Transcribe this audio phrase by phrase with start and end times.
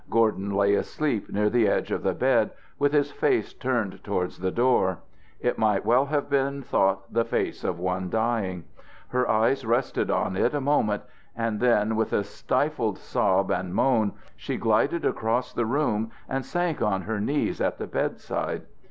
[0.09, 4.49] Gordon lay asleep near the edge of the bed, with his face turned towards the
[4.49, 4.97] door.
[5.39, 8.63] It might well have been thought the face of one dying.
[9.09, 11.03] Her eyes rested on it a moment,
[11.35, 16.81] and then with a stifled sob and moan she glided across the room and sank
[16.81, 18.63] on her knees at the bedside.